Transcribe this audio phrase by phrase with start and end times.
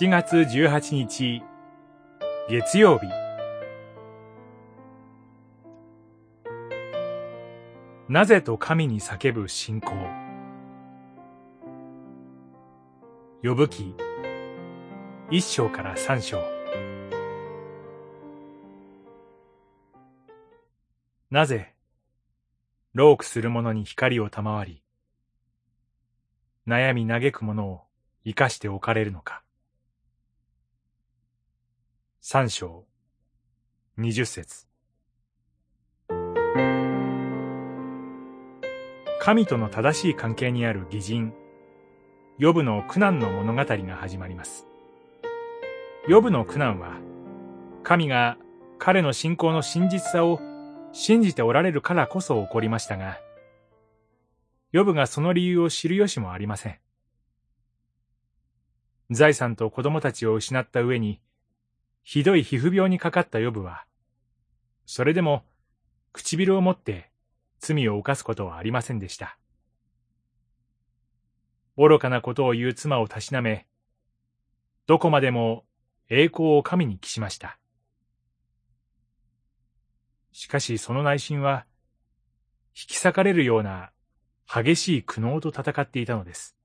[0.00, 1.42] 7月18日
[2.48, 3.08] 月曜日。
[8.08, 9.92] なぜと神に叫ぶ信仰。
[13.42, 13.94] 呼ぶ記
[15.30, 16.42] 一章から三章。
[21.30, 21.74] なぜ
[22.94, 24.82] 老苦する者に光を賜り
[26.66, 27.82] 悩み嘆く者を
[28.24, 29.42] 生かしておかれるのか。
[32.24, 32.84] 三章、
[33.96, 34.68] 二十節。
[39.20, 41.34] 神との正しい関係にある義人、
[42.38, 44.68] ヨブの苦難の物語が始まります。
[46.06, 47.00] ヨブの苦難は、
[47.82, 48.38] 神が
[48.78, 50.40] 彼の信仰の真実さを
[50.92, 53.18] 信じておられるからこそ起こりましたが、
[54.70, 56.78] ヨブがその理由を知る由もありません。
[59.10, 61.20] 財産と子供たちを失った上に、
[62.02, 63.84] ひどい皮膚病にかかったヨブは、
[64.86, 65.44] それでも
[66.12, 67.10] 唇を持って
[67.60, 69.38] 罪を犯すことはありませんでした。
[71.76, 73.66] 愚かなことを言う妻をたしなめ、
[74.86, 75.64] どこまでも
[76.08, 77.58] 栄光を神に帰しました。
[80.32, 81.66] しかしその内心は、
[82.74, 83.90] 引き裂かれるような
[84.46, 86.56] 激しい苦悩と戦っていたのです。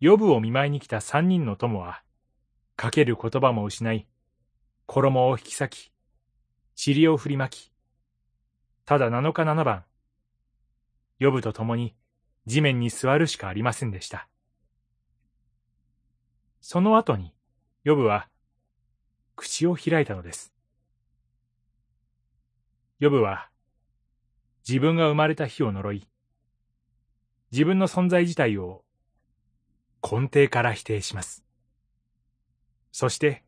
[0.00, 2.02] 予部を見舞いに来た三人の友は、
[2.76, 4.06] かける言葉も失い、
[4.84, 5.92] 衣を引き裂き、
[6.86, 7.72] 塵を振りまき、
[8.84, 9.84] ただ七日七番、
[11.18, 11.96] 予部と共に
[12.44, 14.28] 地面に座るしかありませんでした。
[16.60, 17.34] その後に、
[17.82, 18.28] 予部は、
[19.36, 20.52] 口を開いたのです。
[22.98, 23.48] 予部は、
[24.68, 26.06] 自分が生まれた日を呪い、
[27.52, 28.84] 自分の存在自体を
[30.02, 31.45] 根底から否定します。
[32.98, 33.44] そして、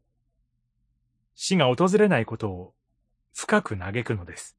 [1.34, 2.75] 死が訪れないことを
[3.34, 4.59] 深く嘆くのです。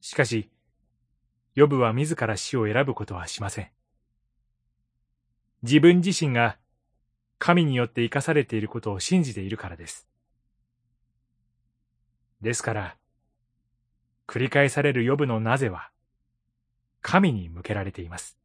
[0.00, 0.50] しかし、
[1.54, 3.70] ヨブは自ら死を選ぶことはしません。
[5.62, 6.58] 自分自身が
[7.38, 10.08] 神によって生かされていることを信じているからです。
[12.40, 12.96] ですから、
[14.26, 15.92] 繰り返される予部のなぜは、
[17.00, 18.36] 神に向けられています。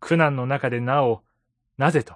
[0.00, 1.22] 苦難の中でなお、
[1.76, 2.14] なぜと、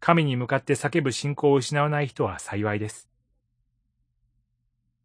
[0.00, 3.08] 神に向かって叫ぶ信仰を失わない人は幸いです。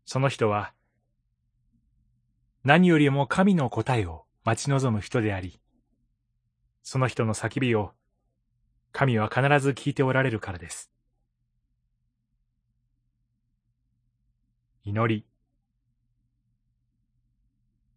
[0.05, 0.73] その人は、
[2.63, 5.59] 何よりも神の答えを待ち望む人であり、
[6.83, 7.93] その人の叫びを、
[8.91, 10.91] 神は必ず聞いておられるからです。
[14.83, 15.25] 祈り。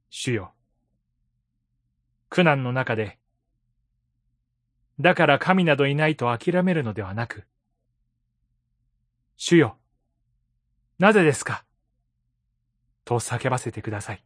[0.09, 0.53] 主よ。
[2.31, 3.18] 苦難の中で、
[5.01, 7.45] だから神などいないと諦めるのではなく、
[9.37, 9.79] 主よ。
[10.99, 11.65] なぜですか？
[13.05, 14.25] と叫ばせてください。